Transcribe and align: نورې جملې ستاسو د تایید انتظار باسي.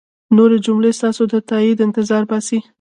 نورې 0.35 0.57
جملې 0.65 0.91
ستاسو 0.99 1.23
د 1.31 1.33
تایید 1.49 1.77
انتظار 1.87 2.23
باسي. 2.29 2.59